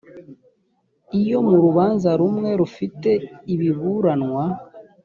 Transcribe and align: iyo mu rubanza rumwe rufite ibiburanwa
iyo 1.19 1.37
mu 1.47 1.55
rubanza 1.63 2.09
rumwe 2.19 2.49
rufite 2.59 3.11
ibiburanwa 3.53 4.43